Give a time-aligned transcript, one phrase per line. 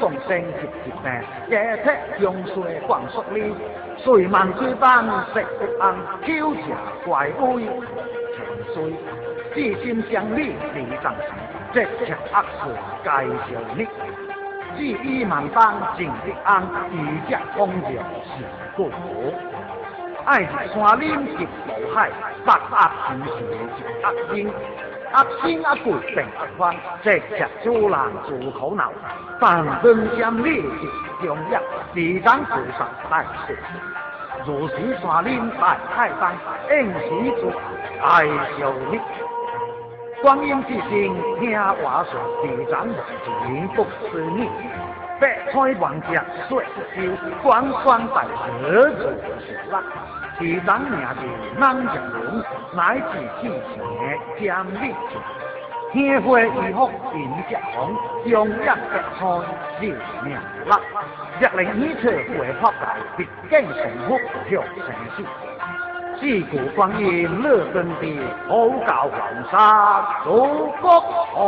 [0.00, 1.06] 众生及疾病，
[1.48, 3.54] 解脱用水灌输你，
[4.02, 6.62] 水漫水般食不安，口舌
[7.04, 7.62] 怪味
[8.34, 8.36] 情
[8.74, 8.96] 绪，
[9.54, 11.28] 至心相理地藏神，
[11.72, 12.60] 直情恶事
[13.02, 13.86] 介绍你，
[14.76, 18.44] 至于万般情的安，遇着风流是
[18.76, 18.90] 故
[20.26, 22.10] 爱是山林及陆海，
[22.46, 23.30] 百恶平时
[23.76, 24.50] 是恶因。
[25.14, 28.90] 阿心阿贵定阿宽，直接阻拦自苦恼。
[29.38, 33.56] 凡分相利是中一，地藏菩萨大事。
[34.44, 36.34] 如是山林大太山，
[36.68, 37.52] 应时做
[38.02, 38.26] 爱
[38.58, 39.00] 小力。
[40.20, 44.50] 观音之心听话说，地藏人不思念。
[45.20, 46.64] 百川万家水
[46.96, 49.02] 修，光霜大何处
[49.46, 49.80] 是啦？
[50.38, 51.20] 地藏名字
[51.58, 52.42] 难形容，
[52.74, 53.76] 乃至之前
[54.40, 55.20] 将力尽。
[55.92, 57.94] 天花异福迎接红，
[58.28, 58.74] 中一百
[59.14, 59.20] 菜
[59.78, 59.86] 是
[60.24, 60.80] 名啦。
[61.38, 62.04] 一零二处
[62.40, 64.18] 为发大，必经成福
[64.48, 65.24] 却成事。
[66.18, 68.18] 自古光阴乐根地，
[68.48, 69.18] 好教黄
[69.50, 69.52] 沙
[70.24, 70.90] 祖国
[71.36, 71.38] 哦。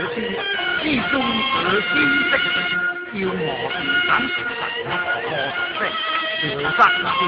[0.00, 0.14] 我知
[1.10, 1.90] 中祠先
[2.30, 2.70] 息，
[3.20, 4.30] 要磨住等神。
[4.86, 5.26] 我个头
[6.38, 6.40] 先
[6.76, 7.20] 笑得先。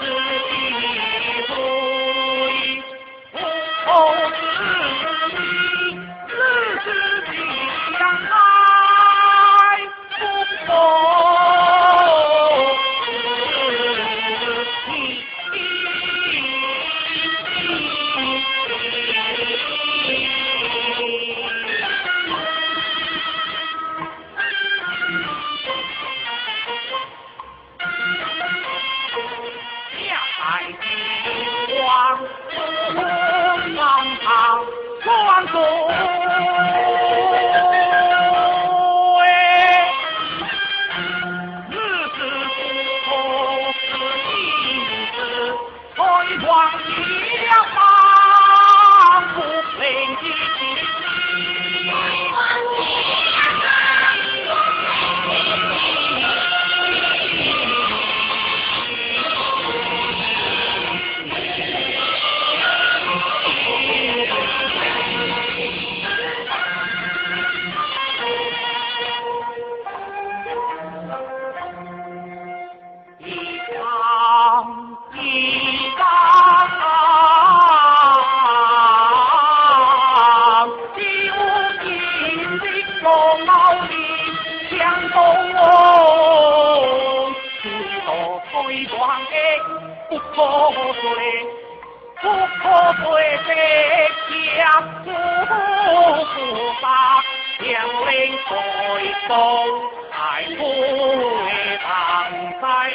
[0.00, 1.03] Thank you.
[1.03, 1.03] É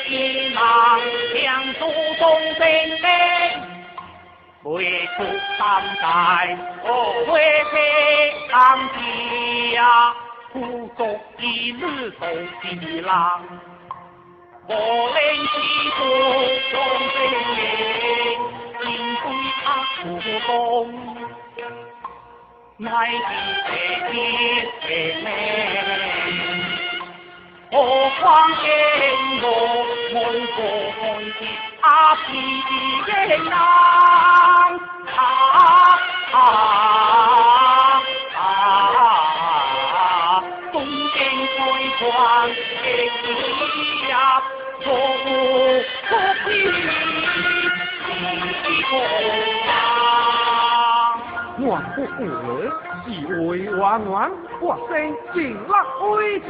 [0.10, 0.64] 心难，
[1.36, 1.82] 两祖
[2.18, 2.26] 宗
[2.58, 2.66] 真
[3.00, 3.08] 真，
[4.64, 5.18] 为出
[5.56, 5.62] 三
[6.02, 6.90] 代，我
[7.32, 7.34] 为
[7.70, 7.78] 谁
[8.52, 8.58] 当
[8.90, 8.98] 爹
[9.76, 9.82] 呀？
[10.52, 11.02] 孤独
[11.38, 11.82] 一女
[12.18, 12.28] 同
[12.64, 13.44] 西郎，
[14.68, 14.74] 我
[15.14, 15.54] 令西
[15.96, 16.00] 土
[16.72, 16.76] 动
[17.14, 17.18] 真
[17.56, 17.62] 真，
[18.82, 18.88] 心
[19.22, 19.24] 中
[19.64, 19.66] 他
[20.02, 20.02] 苦
[20.48, 20.48] 痛。
[22.78, 23.70] 乃是
[24.08, 24.90] 天
[25.24, 25.28] 命。
[27.72, 27.78] 何
[28.20, 28.66] 况因
[29.44, 29.46] 我
[30.12, 30.18] 满
[30.56, 30.58] 腹
[31.00, 31.30] 恨意，
[31.82, 31.88] 阿
[32.26, 32.30] 弟
[33.52, 33.54] 啊
[35.16, 36.36] 啊
[38.34, 38.38] 啊！
[40.72, 41.58] 东京最
[42.00, 42.02] 壮
[42.50, 43.28] 的一
[44.10, 44.12] 呀，
[44.88, 44.90] 我
[46.10, 46.12] 不
[46.44, 46.74] 比你
[48.82, 48.92] 强。
[51.68, 52.50] 万不不为，
[53.06, 53.40] 以为
[53.76, 53.80] 万
[54.10, 54.12] 万，
[54.60, 54.92] 我生
[55.36, 56.50] 尽了灰子。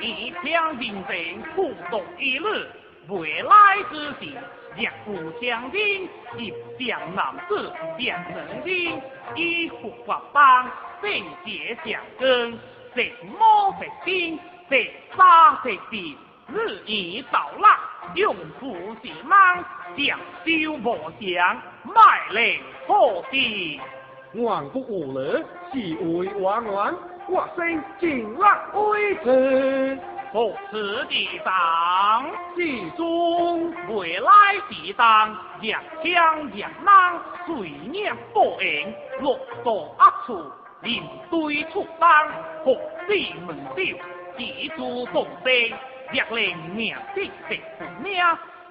[0.00, 2.66] 一腔平静，苦读一日，
[3.08, 4.32] 未来之事，
[4.76, 9.00] 若不相听，一将男子便能听，
[9.34, 10.70] 以福法帮，
[11.02, 12.52] 并结相根，
[12.94, 16.16] 食魔食天，食沙食地，
[16.48, 17.80] 日以道辣，
[18.14, 19.64] 用苦是芒，
[19.96, 23.80] 将修无相，卖力破地。
[24.34, 25.42] 万不无了，
[25.72, 26.94] 是为王王，
[27.28, 28.38] 我生尽力
[28.72, 29.98] 为之，
[30.32, 32.30] 复此地上。
[32.56, 33.70] 是中。
[33.88, 34.30] 未来
[34.68, 35.28] 地当，
[35.60, 35.72] 若
[36.02, 39.96] 枪若囊，随念报应，落到恶
[40.26, 40.52] 处，
[40.82, 42.28] 临对出当，
[42.64, 43.74] 福地门少，
[44.36, 45.78] 自主众生，
[46.12, 48.22] 若令命的食父命，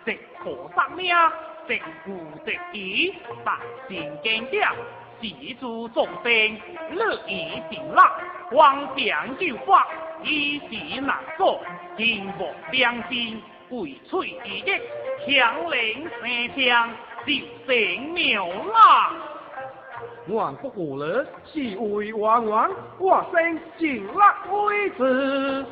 [0.05, 1.15] 食可杀命，
[1.67, 2.15] 食父
[2.45, 3.13] 食义，
[3.43, 3.53] 百
[3.87, 4.75] 姓坚强。
[5.19, 5.27] 自
[5.59, 6.59] 主众生，
[6.91, 8.03] 乐以定乐，
[8.51, 9.87] 王强救法，
[10.23, 11.59] 以时难做，
[11.97, 14.71] 金木良心，贵翠一击，
[15.25, 16.89] 强灵三枪，
[17.25, 17.33] 就
[17.65, 19.11] 成妙啦。
[20.27, 22.69] 王不无了，是为王王，
[22.99, 24.11] 我生尽力
[24.51, 25.65] 为之。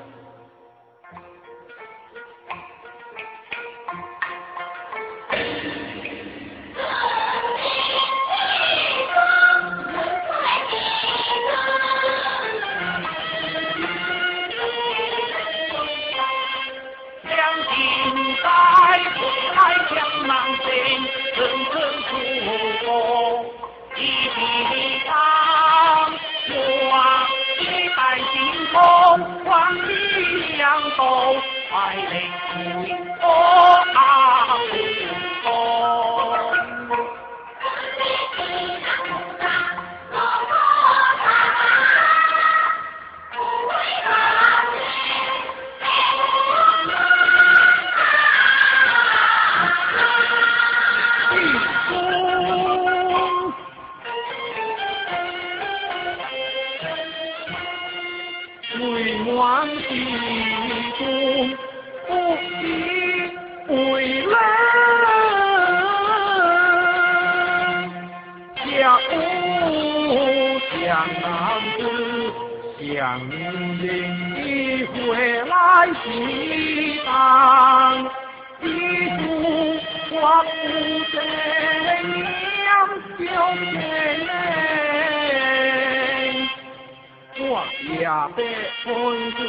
[87.37, 87.43] 我
[87.83, 88.03] 也
[88.35, 88.39] 被
[88.83, 88.85] 困
[89.33, 89.39] 住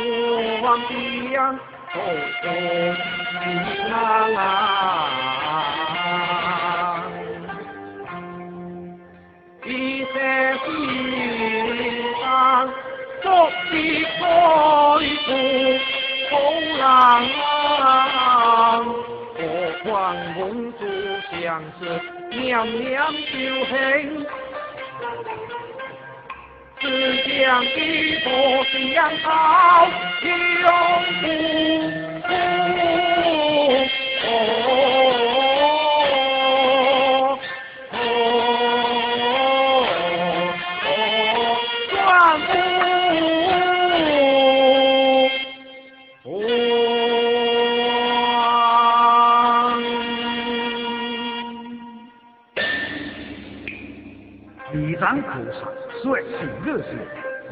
[0.62, 0.94] 往边，
[1.92, 1.96] 走
[2.42, 2.44] 走
[3.88, 3.92] 难
[4.36, 4.40] 啊！
[9.64, 9.68] 一
[10.04, 10.06] 些
[10.64, 10.66] 地
[12.22, 12.24] 方
[13.22, 14.22] 做的开
[15.26, 15.30] 步
[16.30, 16.32] 风
[16.78, 16.82] 浪，
[19.86, 20.80] 何况蒙主
[21.30, 21.84] 相识，
[22.36, 24.26] 娘娘就恨。
[26.80, 26.84] 只
[27.22, 28.28] 将一朵
[28.94, 29.24] 香草
[30.22, 30.68] 永
[31.22, 31.24] 不
[34.26, 34.75] 哦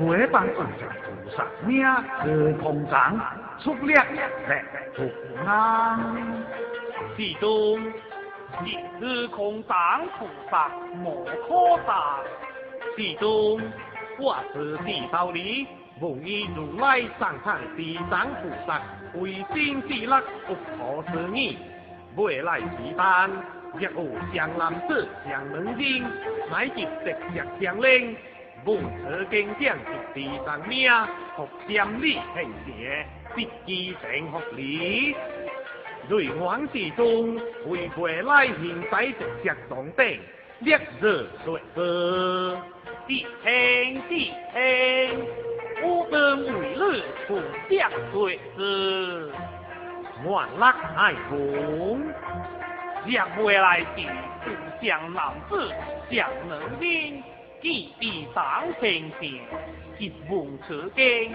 [0.07, 0.67] 回帮菩萨
[1.05, 1.85] 菩萨命
[2.23, 3.19] 是空藏，
[3.59, 5.11] 出力来福
[5.47, 5.99] 安。
[7.17, 7.81] 其中
[8.65, 10.69] 一日空藏菩萨
[11.03, 12.19] 莫可达。
[12.97, 13.61] 地中，
[14.21, 15.67] 我是地道里，
[16.01, 18.81] 无以如来上堂地藏菩萨，
[19.15, 20.07] 为心之力
[20.47, 21.59] 不可思议。
[22.17, 23.31] 未来时旦，
[23.73, 26.03] 若有江南子、江门人，
[26.51, 28.17] 乃至直接相令，
[28.66, 29.76] 无此经讲
[30.14, 30.90] 地藏名，
[31.37, 35.14] 福占理行邪，必机成合理。
[36.09, 40.21] 瑞王之中，为未来现在直接上顶，
[40.61, 42.56] 烈日水之。
[43.06, 45.26] 地听地听，
[45.83, 49.30] 无灯为日不相对之，
[50.25, 50.66] 万乐
[50.97, 52.00] 爱红。
[53.06, 54.06] 若未来时，
[54.42, 55.71] 不将男子
[56.11, 57.23] 将能兵，
[57.64, 59.40] 既地上平平，
[59.99, 61.33] 一门此经，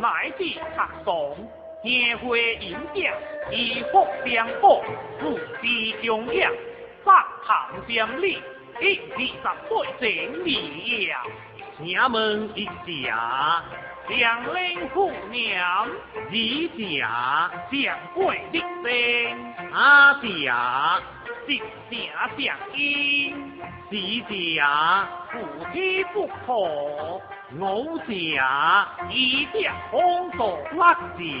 [0.00, 0.60] 乃至学
[1.04, 1.36] 懂，
[1.82, 3.12] 年会演讲，
[3.50, 4.80] 以福相报，
[5.18, 6.52] 富地中央，
[7.04, 7.12] 上
[7.44, 8.40] 堂相立。
[8.80, 11.16] 一二十岁整理了，
[11.80, 12.64] 衙门一
[13.04, 13.60] 家，
[14.08, 15.88] 两领姑娘，
[16.30, 21.02] 一家相贵的生，阿家
[21.48, 23.34] 一家相因，
[23.90, 25.38] 四家夫
[25.72, 27.20] 妻不和，
[27.58, 30.82] 五家一家红豆，六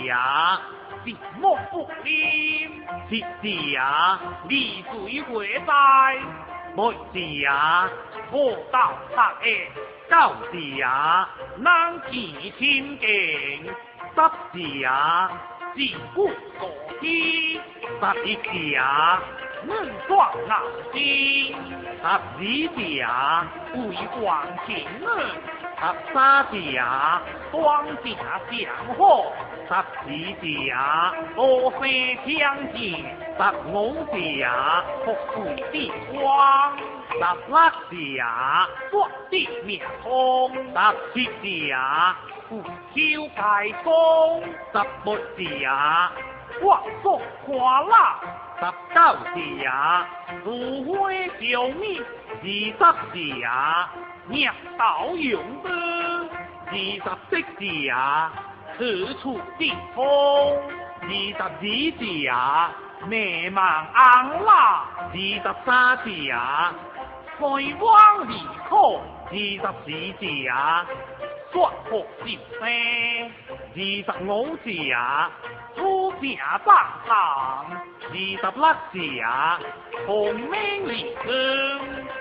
[0.08, 0.58] 家
[1.04, 4.18] 寂寞不宁，七家
[4.48, 5.72] 离水回在。
[6.74, 7.86] 八字啊，
[8.30, 9.70] 我道杀诶，
[10.08, 10.16] 九
[10.50, 12.10] 字啊，难见
[12.56, 13.06] 天境；
[14.14, 14.16] 十
[14.52, 15.30] 字啊，
[15.74, 15.80] 自
[16.14, 17.60] 古所天；
[18.00, 18.74] 十一字
[19.62, 19.72] 啊，能
[20.08, 20.60] 壮难
[20.92, 21.54] 心；
[22.00, 22.10] 十二
[22.74, 23.80] 字啊，为
[24.22, 25.06] 王情人；
[25.78, 28.08] 十三字啊，双家
[28.50, 28.50] 相
[28.96, 29.32] 和；
[29.68, 30.06] 十四
[30.40, 31.80] 字啊，多生
[32.26, 32.80] 相见。
[33.38, 33.42] 十
[33.72, 33.72] 五
[34.12, 36.76] 字啊，福贵地光；
[37.10, 37.14] 十
[37.48, 37.52] 六
[37.88, 40.78] 字啊，国地命通；十
[41.14, 41.72] 七字
[42.52, 42.62] 啊，富
[42.94, 44.42] 秋开封；
[44.72, 46.12] 十八字啊，
[46.60, 47.94] 国寿华乐；
[48.60, 48.96] 十九
[49.34, 50.06] 字啊，
[50.44, 52.00] 富贵小米；
[52.42, 53.90] 二十字啊，
[54.26, 55.70] 命道永德；
[56.66, 58.32] 二十四字啊，
[58.76, 60.04] 四处地通；
[61.02, 61.48] 二十二
[61.98, 62.70] 字啊。
[63.08, 66.72] 美满安啦，二十三字啊，
[67.36, 67.44] 开
[67.80, 68.40] 往离
[68.70, 69.90] 口，二十四
[70.20, 70.86] 字啊，
[71.52, 72.70] 说服十三，
[73.74, 75.30] 二十五字啊，
[75.76, 76.58] 出名上
[77.06, 77.66] 堂，
[78.08, 79.60] 二十六字啊，
[80.06, 81.30] 功名利禄，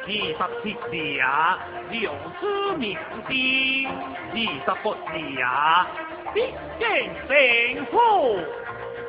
[0.04, 1.58] 二十七字啊，
[1.90, 2.98] 六字名
[3.30, 3.90] 姓，
[4.34, 5.88] 二十八字啊，
[6.34, 6.38] 必
[6.78, 6.86] 见
[7.26, 7.98] 成福。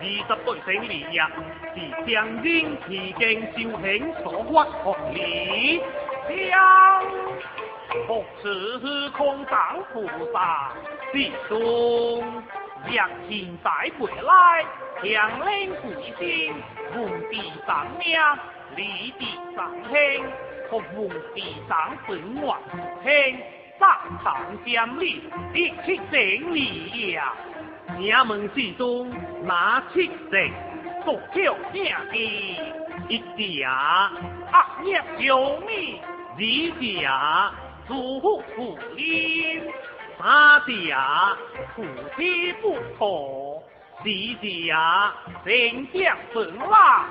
[0.01, 1.15] 二十对成利益，
[1.75, 1.77] 是
[2.11, 2.13] 将
[2.43, 2.45] 人
[2.83, 2.87] 持
[3.19, 3.87] 经修行
[4.23, 5.81] 所获学理。
[7.93, 10.73] 将复是空藏菩萨，
[11.13, 12.43] 是中
[12.87, 12.95] 若
[13.29, 14.65] 现在回来，
[15.03, 16.55] 强令贵心，
[16.95, 18.19] 皇地上命，
[18.77, 20.25] 立地上兴，
[20.71, 22.59] 和皇地上本王
[23.05, 23.39] 兴，
[23.79, 25.23] 上堂将立，
[25.53, 27.35] 一起整理呀。
[27.99, 29.11] 衙门之中
[29.45, 30.51] 哪七成？
[31.05, 32.59] 独叫名地，
[33.09, 34.11] 一地啊，
[34.51, 35.99] 阿业救命；
[36.35, 36.39] 二
[36.81, 37.53] 地啊，
[37.93, 39.61] 祝福福音；
[40.19, 40.91] 三地，
[42.63, 43.63] 不和；
[43.99, 44.05] 四
[44.41, 47.05] 地啊，人将本啦；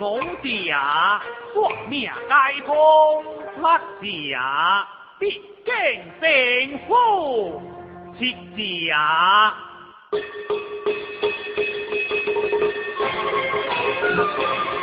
[0.00, 3.22] 五地啊，国命该通；
[3.58, 3.68] 六
[4.00, 4.88] 地啊，
[5.18, 7.60] 必见政府；
[8.18, 9.54] 七地啊。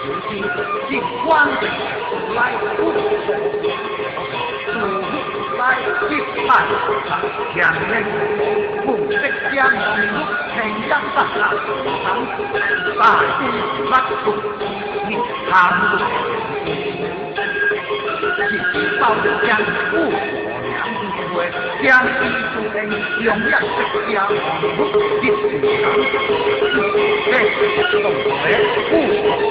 [0.07, 0.43] 有心
[0.87, 1.47] 尽光
[2.35, 2.37] 来
[2.75, 2.99] 不主
[5.61, 6.11] 来一
[6.47, 6.49] 派，
[7.53, 7.93] 强人
[8.83, 9.13] 不识
[9.53, 9.77] 将士，
[10.49, 10.57] 情
[10.89, 11.21] 央不下，
[12.97, 13.01] 大
[13.37, 13.41] 义
[13.85, 13.91] 不
[14.23, 14.27] 足，
[15.07, 15.09] 你
[15.47, 15.93] 看不
[18.99, 19.01] 包
[19.45, 19.47] 将
[19.91, 19.93] 不。
[21.83, 22.09] 将一
[22.51, 22.77] 出人
[23.21, 23.77] 永远是
[24.11, 24.29] 江湖
[25.21, 25.41] 一世
[25.79, 25.83] 长，
[27.31, 27.33] 这
[28.01, 29.50] 动回不讲理，他一